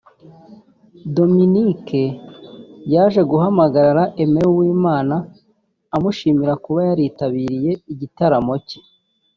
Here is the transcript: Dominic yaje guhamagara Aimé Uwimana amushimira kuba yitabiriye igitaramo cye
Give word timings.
Dominic 1.15 1.85
yaje 2.93 3.21
guhamagara 3.31 4.01
Aimé 4.21 4.41
Uwimana 4.51 5.15
amushimira 5.95 6.53
kuba 6.63 6.81
yitabiriye 6.99 7.71
igitaramo 7.93 8.53
cye 8.67 8.79